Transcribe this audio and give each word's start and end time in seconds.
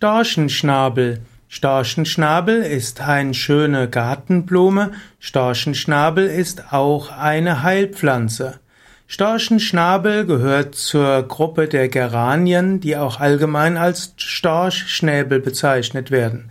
Storchenschnabel. 0.00 1.20
Storchenschnabel 1.48 2.62
ist 2.62 3.02
eine 3.02 3.34
schöne 3.34 3.86
Gartenblume. 3.86 4.92
Storchenschnabel 5.18 6.26
ist 6.26 6.72
auch 6.72 7.10
eine 7.12 7.62
Heilpflanze. 7.62 8.60
Storchenschnabel 9.08 10.24
gehört 10.24 10.74
zur 10.74 11.22
Gruppe 11.24 11.68
der 11.68 11.90
Geranien, 11.90 12.80
die 12.80 12.96
auch 12.96 13.20
allgemein 13.20 13.76
als 13.76 14.14
Storchschnäbel 14.16 15.38
bezeichnet 15.38 16.10
werden. 16.10 16.50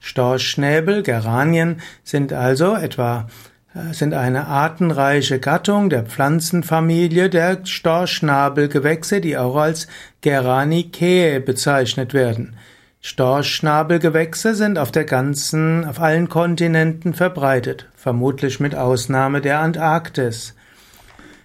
Storchschnäbel, 0.00 1.02
Geranien, 1.02 1.80
sind 2.04 2.34
also 2.34 2.74
etwa 2.74 3.28
äh, 3.74 3.94
sind 3.94 4.12
eine 4.12 4.46
artenreiche 4.46 5.38
Gattung 5.38 5.88
der 5.88 6.02
Pflanzenfamilie 6.04 7.30
der 7.30 7.64
Storchschnabelgewächse, 7.64 9.22
die 9.22 9.38
auch 9.38 9.56
als 9.56 9.88
Geranicae 10.20 11.40
bezeichnet 11.40 12.12
werden. 12.12 12.56
Storchschnabelgewächse 13.02 14.54
sind 14.54 14.78
auf 14.78 14.92
der 14.92 15.04
ganzen, 15.04 15.86
auf 15.86 16.00
allen 16.00 16.28
Kontinenten 16.28 17.14
verbreitet, 17.14 17.86
vermutlich 17.96 18.60
mit 18.60 18.74
Ausnahme 18.74 19.40
der 19.40 19.60
Antarktis. 19.60 20.54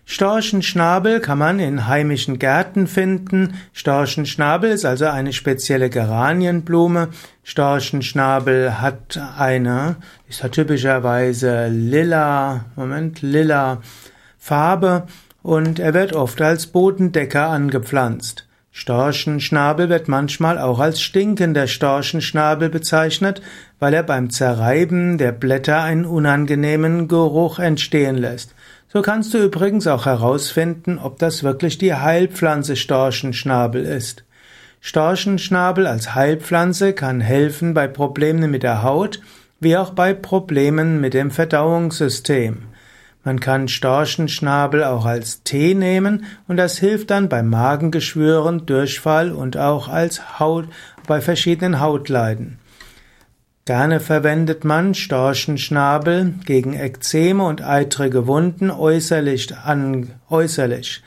Storchenschnabel 0.07 1.21
kann 1.21 1.39
man 1.39 1.59
in 1.59 1.87
heimischen 1.87 2.39
Gärten 2.39 2.87
finden. 2.87 3.55
Storchenschnabel 3.73 4.69
ist 4.69 4.85
also 4.85 5.05
eine 5.05 5.31
spezielle 5.31 5.89
Geranienblume. 5.89 7.09
Storchenschnabel 7.43 8.81
hat 8.81 9.19
eine, 9.37 9.95
ist 10.27 10.43
hat 10.43 10.51
typischerweise 10.51 11.69
lila, 11.69 12.65
Moment, 12.75 13.21
lila 13.21 13.81
Farbe 14.37 15.07
und 15.41 15.79
er 15.79 15.93
wird 15.95 16.13
oft 16.13 16.39
als 16.41 16.67
Bodendecker 16.67 17.47
angepflanzt. 17.47 18.44
Storchenschnabel 18.77 19.87
wird 19.87 20.09
manchmal 20.09 20.57
auch 20.57 20.79
als 20.79 21.01
stinkender 21.01 21.65
Storchenschnabel 21.65 22.67
bezeichnet, 22.67 23.41
weil 23.79 23.93
er 23.93 24.03
beim 24.03 24.29
Zerreiben 24.29 25.17
der 25.17 25.31
Blätter 25.31 25.81
einen 25.81 26.03
unangenehmen 26.03 27.07
Geruch 27.07 27.57
entstehen 27.57 28.17
lässt. 28.17 28.53
So 28.89 29.01
kannst 29.01 29.33
du 29.33 29.37
übrigens 29.37 29.87
auch 29.87 30.05
herausfinden, 30.05 30.99
ob 30.99 31.19
das 31.19 31.41
wirklich 31.41 31.77
die 31.77 31.93
Heilpflanze 31.93 32.75
Storchenschnabel 32.75 33.85
ist. 33.85 34.25
Storchenschnabel 34.81 35.87
als 35.87 36.13
Heilpflanze 36.13 36.91
kann 36.91 37.21
helfen 37.21 37.73
bei 37.73 37.87
Problemen 37.87 38.51
mit 38.51 38.63
der 38.63 38.83
Haut, 38.83 39.21
wie 39.61 39.77
auch 39.77 39.91
bei 39.91 40.13
Problemen 40.13 40.99
mit 40.99 41.13
dem 41.13 41.31
Verdauungssystem. 41.31 42.63
Man 43.25 43.39
kann 43.39 43.67
Storchenschnabel 43.67 44.83
auch 44.83 45.05
als 45.05 45.41
Tee 45.41 45.73
nehmen 45.73 46.25
und 46.47 46.57
das 46.57 46.77
hilft 46.77 47.09
dann 47.09 47.27
bei 47.27 47.41
Magengeschwüren, 47.41 48.67
Durchfall 48.67 49.31
und 49.31 49.57
auch 49.57 49.87
als 49.89 50.39
Haut 50.39 50.67
bei 51.07 51.21
verschiedenen 51.21 51.79
Hautleiden. 51.79 52.59
Gerne 53.65 53.99
verwendet 53.99 54.63
man 54.63 54.93
Storchenschnabel 54.93 56.35
gegen 56.45 56.73
Ekzeme 56.73 57.43
und 57.43 57.63
eitrige 57.63 58.27
Wunden 58.27 58.69
äußerlich 58.69 59.57
an, 59.57 60.11
äußerlich. 60.29 61.01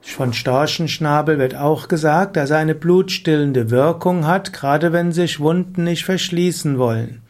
Von 0.00 0.32
Storchenschnabel 0.32 1.38
wird 1.38 1.54
auch 1.54 1.86
gesagt, 1.86 2.36
dass 2.36 2.50
er 2.50 2.58
eine 2.58 2.74
blutstillende 2.74 3.70
Wirkung 3.70 4.26
hat, 4.26 4.52
gerade 4.52 4.92
wenn 4.92 5.12
sich 5.12 5.38
Wunden 5.38 5.84
nicht 5.84 6.04
verschließen 6.04 6.76
wollen. 6.76 7.21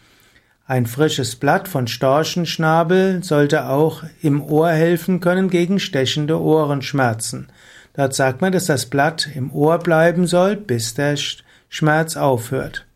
Ein 0.73 0.87
frisches 0.87 1.37
Blatt 1.37 1.69
von 1.69 1.87
Storchenschnabel 1.87 3.23
sollte 3.23 3.69
auch 3.69 4.05
im 4.23 4.42
Ohr 4.42 4.70
helfen 4.70 5.20
können 5.20 5.51
gegen 5.51 5.78
stechende 5.78 6.41
Ohrenschmerzen. 6.41 7.48
Dort 7.92 8.15
sagt 8.15 8.41
man, 8.41 8.53
dass 8.53 8.65
das 8.65 8.87
Blatt 8.87 9.28
im 9.34 9.53
Ohr 9.53 9.77
bleiben 9.81 10.27
soll, 10.27 10.56
bis 10.56 10.95
der 10.95 11.17
Schmerz 11.69 12.17
aufhört. 12.17 12.87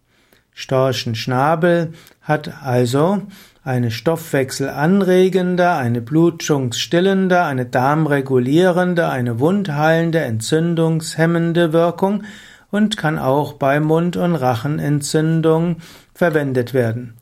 Storchenschnabel 0.54 1.92
hat 2.22 2.62
also 2.62 3.20
eine 3.62 3.90
stoffwechselanregende, 3.90 5.72
eine 5.72 6.00
blutungsstillende, 6.00 7.42
eine 7.42 7.66
darmregulierende, 7.66 9.10
eine 9.10 9.38
wundheilende, 9.38 10.20
entzündungshemmende 10.20 11.74
Wirkung 11.74 12.22
und 12.70 12.96
kann 12.96 13.18
auch 13.18 13.52
bei 13.52 13.80
Mund- 13.80 14.16
und 14.16 14.34
Rachenentzündung 14.34 15.76
verwendet 16.14 16.72
werden. 16.72 17.18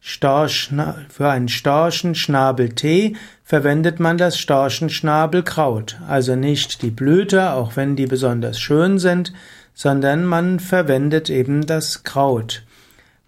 Für 0.00 1.28
einen 1.28 1.48
Storchenschnabeltee 1.48 3.16
verwendet 3.44 4.00
man 4.00 4.16
das 4.16 4.38
Storchenschnabelkraut, 4.38 5.98
also 6.08 6.34
nicht 6.36 6.82
die 6.82 6.90
Blüte, 6.90 7.52
auch 7.52 7.76
wenn 7.76 7.96
die 7.96 8.06
besonders 8.06 8.60
schön 8.60 8.98
sind, 8.98 9.32
sondern 9.74 10.24
man 10.24 10.60
verwendet 10.60 11.28
eben 11.30 11.66
das 11.66 12.04
Kraut. 12.04 12.62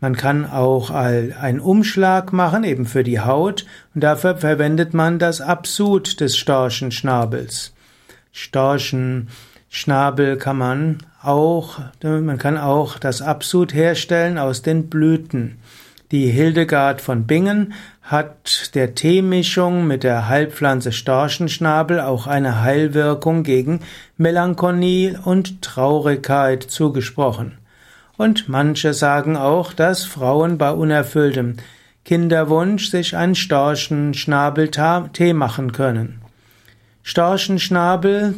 Man 0.00 0.16
kann 0.16 0.50
auch 0.50 0.90
einen 0.90 1.60
Umschlag 1.60 2.32
machen, 2.32 2.64
eben 2.64 2.86
für 2.86 3.04
die 3.04 3.20
Haut, 3.20 3.66
und 3.94 4.02
dafür 4.02 4.36
verwendet 4.36 4.94
man 4.94 5.18
das 5.18 5.42
Absud 5.42 6.20
des 6.20 6.38
Storchenschnabels. 6.38 7.74
Storchenschnabel 8.32 10.38
kann 10.38 10.56
man 10.56 10.98
auch, 11.22 11.80
man 12.02 12.38
kann 12.38 12.56
auch 12.56 12.98
das 12.98 13.20
Absud 13.20 13.74
herstellen 13.74 14.38
aus 14.38 14.62
den 14.62 14.88
Blüten. 14.88 15.58
Die 16.12 16.26
Hildegard 16.26 17.00
von 17.00 17.24
Bingen 17.28 17.72
hat 18.02 18.74
der 18.74 18.96
Teemischung 18.96 19.86
mit 19.86 20.02
der 20.02 20.28
Heilpflanze 20.28 20.90
Storchenschnabel 20.90 22.00
auch 22.00 22.26
eine 22.26 22.62
Heilwirkung 22.62 23.44
gegen 23.44 23.78
Melancholie 24.16 25.20
und 25.24 25.62
Traurigkeit 25.62 26.64
zugesprochen. 26.64 27.58
Und 28.16 28.48
manche 28.48 28.92
sagen 28.92 29.36
auch, 29.36 29.72
dass 29.72 30.04
Frauen 30.04 30.58
bei 30.58 30.72
unerfülltem 30.72 31.58
Kinderwunsch 32.04 32.90
sich 32.90 33.16
einen 33.16 33.36
Storchenschnabeltee 33.36 35.32
machen 35.32 35.70
können. 35.70 36.22
Storchenschnabel 37.04 38.34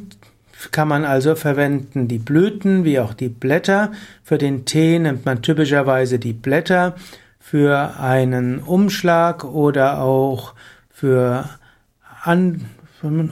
kann 0.70 0.88
man 0.88 1.06
also 1.06 1.34
verwenden, 1.34 2.06
die 2.06 2.18
Blüten 2.18 2.84
wie 2.84 3.00
auch 3.00 3.14
die 3.14 3.30
Blätter. 3.30 3.92
Für 4.22 4.36
den 4.36 4.66
Tee 4.66 4.98
nimmt 4.98 5.24
man 5.24 5.40
typischerweise 5.40 6.18
die 6.18 6.34
Blätter, 6.34 6.94
für 7.42 7.98
einen 7.98 8.60
Umschlag 8.60 9.42
oder 9.44 10.00
auch 10.00 10.54
für 10.88 11.50
an, 12.22 12.64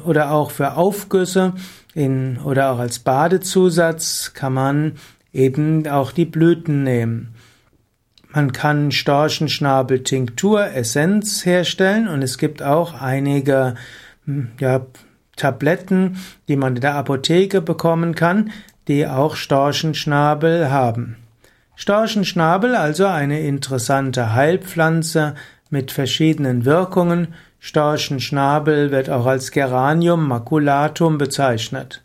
oder 0.05 0.33
auch 0.33 0.51
für 0.51 0.77
Aufgüsse 0.77 1.55
in, 1.95 2.37
oder 2.39 2.73
auch 2.73 2.81
als 2.81 2.99
Badezusatz 2.99 4.33
kann 4.35 4.53
man 4.53 4.97
eben 5.33 5.87
auch 5.87 6.11
die 6.11 6.25
Blüten 6.25 6.83
nehmen. 6.83 7.37
Man 8.33 8.53
kann 8.53 8.91
Storchenschnabel-Tinktur, 8.91 10.73
Essenz 10.75 11.47
herstellen 11.47 12.09
und 12.09 12.23
es 12.23 12.37
gibt 12.37 12.63
auch 12.63 13.01
einige 13.01 13.77
hm, 14.27 14.51
ja, 14.59 14.87
Tabletten, 15.37 16.17
die 16.49 16.57
man 16.57 16.75
in 16.75 16.83
der 16.83 16.97
Apotheke 16.97 17.63
bekommen 17.63 18.17
kann, 18.17 18.51
die 18.89 19.07
auch 19.07 19.37
Storchenschnabel 19.37 20.69
haben. 20.69 21.17
Storchenschnabel 21.81 22.75
also 22.75 23.07
eine 23.07 23.41
interessante 23.41 24.35
Heilpflanze 24.35 25.35
mit 25.71 25.93
verschiedenen 25.93 26.67
Wirkungen. 26.67 27.29
Storchenschnabel 27.59 28.91
wird 28.91 29.09
auch 29.09 29.25
als 29.25 29.51
Geranium 29.51 30.29
maculatum 30.29 31.17
bezeichnet. 31.17 32.03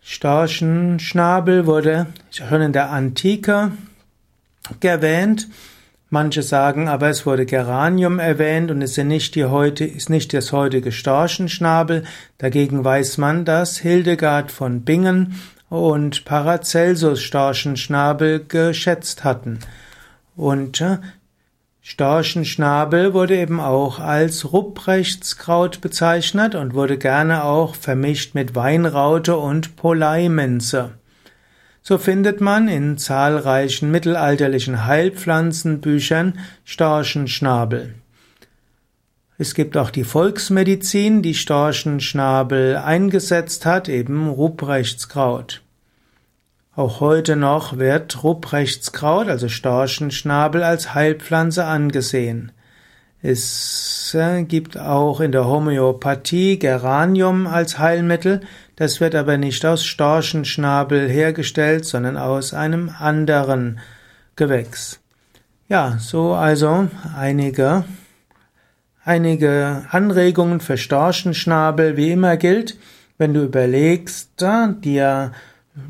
Storchenschnabel 0.00 1.66
wurde 1.66 2.06
schon 2.30 2.62
in 2.62 2.72
der 2.72 2.88
Antike 2.90 3.72
erwähnt. 4.80 5.48
Manche 6.08 6.42
sagen 6.42 6.88
aber, 6.88 7.10
es 7.10 7.26
wurde 7.26 7.44
Geranium 7.44 8.18
erwähnt 8.18 8.70
und 8.70 8.80
es 8.80 8.96
ist 8.96 9.04
nicht, 9.04 9.34
die 9.34 9.44
heute, 9.44 9.84
ist 9.84 10.08
nicht 10.08 10.32
das 10.32 10.52
heutige 10.52 10.90
Storchenschnabel. 10.90 12.04
Dagegen 12.38 12.82
weiß 12.82 13.18
man, 13.18 13.44
dass 13.44 13.76
Hildegard 13.76 14.50
von 14.50 14.84
Bingen 14.84 15.34
und 15.68 16.24
Paracelsus 16.24 17.22
Storchenschnabel 17.22 18.44
geschätzt 18.46 19.24
hatten. 19.24 19.58
Und 20.36 20.80
äh, 20.80 20.98
Storchenschnabel 21.80 23.14
wurde 23.14 23.36
eben 23.36 23.60
auch 23.60 24.00
als 24.00 24.52
Ruprechtskraut 24.52 25.80
bezeichnet 25.80 26.54
und 26.54 26.74
wurde 26.74 26.98
gerne 26.98 27.44
auch 27.44 27.74
vermischt 27.74 28.34
mit 28.34 28.54
Weinraute 28.54 29.36
und 29.36 29.76
Poleimenze. 29.76 30.92
So 31.82 31.98
findet 31.98 32.40
man 32.40 32.66
in 32.66 32.98
zahlreichen 32.98 33.92
mittelalterlichen 33.92 34.86
Heilpflanzenbüchern 34.86 36.40
Storchenschnabel. 36.64 37.94
Es 39.38 39.54
gibt 39.54 39.76
auch 39.76 39.90
die 39.90 40.04
Volksmedizin, 40.04 41.20
die 41.20 41.34
Storchenschnabel 41.34 42.76
eingesetzt 42.76 43.66
hat, 43.66 43.88
eben 43.88 44.28
Ruprechtskraut. 44.28 45.62
Auch 46.74 47.00
heute 47.00 47.36
noch 47.36 47.76
wird 47.76 48.22
Ruprechtskraut, 48.22 49.28
also 49.28 49.48
Storchenschnabel, 49.48 50.62
als 50.62 50.94
Heilpflanze 50.94 51.64
angesehen. 51.64 52.52
Es 53.22 54.14
äh, 54.14 54.42
gibt 54.44 54.78
auch 54.78 55.20
in 55.20 55.32
der 55.32 55.46
Homöopathie 55.46 56.58
Geranium 56.58 57.46
als 57.46 57.78
Heilmittel. 57.78 58.40
Das 58.76 59.00
wird 59.00 59.14
aber 59.14 59.38
nicht 59.38 59.64
aus 59.66 59.84
Storchenschnabel 59.84 61.08
hergestellt, 61.08 61.84
sondern 61.86 62.16
aus 62.16 62.54
einem 62.54 62.90
anderen 62.98 63.80
Gewächs. 64.36 65.00
Ja, 65.68 65.96
so 65.98 66.34
also 66.34 66.88
einige, 67.16 67.84
einige 69.06 69.84
Anregungen 69.90 70.60
für 70.60 70.76
Storchenschnabel. 70.76 71.96
Wie 71.96 72.10
immer 72.10 72.36
gilt, 72.36 72.76
wenn 73.16 73.32
du 73.32 73.44
überlegst, 73.44 74.30
dir 74.82 75.32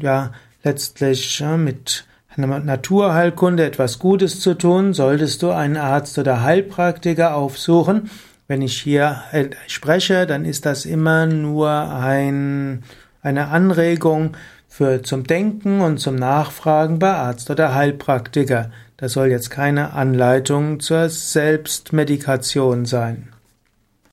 ja 0.01 0.33
letztlich 0.63 1.43
mit 1.57 2.05
Naturheilkunde 2.37 3.65
etwas 3.65 3.99
Gutes 3.99 4.41
zu 4.41 4.55
tun, 4.55 4.93
solltest 4.93 5.43
du 5.43 5.51
einen 5.51 5.79
Arzt 5.79 6.19
oder 6.19 6.43
Heilpraktiker 6.43 7.35
aufsuchen. 7.35 8.11
Wenn 8.47 8.63
ich 8.63 8.81
hier 8.81 9.23
äh, 9.33 9.49
spreche, 9.67 10.27
dann 10.27 10.45
ist 10.45 10.67
das 10.67 10.85
immer 10.85 11.27
nur 11.27 11.71
ein, 11.71 12.85
eine 13.27 13.49
Anregung 13.49 14.37
für 14.69 15.03
zum 15.03 15.25
Denken 15.25 15.81
und 15.81 15.99
zum 15.99 16.15
Nachfragen 16.15 16.99
bei 16.99 17.13
Arzt 17.13 17.51
oder 17.51 17.75
Heilpraktiker. 17.75 18.71
Das 18.97 19.13
soll 19.13 19.27
jetzt 19.29 19.51
keine 19.51 19.93
Anleitung 19.93 20.81
zur 20.81 21.09
Selbstmedikation 21.09 22.87
sein. 22.87 23.36